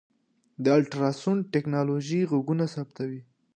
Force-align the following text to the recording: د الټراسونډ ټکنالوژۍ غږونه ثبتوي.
د 0.63 0.65
الټراسونډ 0.79 1.39
ټکنالوژۍ 1.53 2.21
غږونه 2.31 2.65
ثبتوي. 2.73 3.21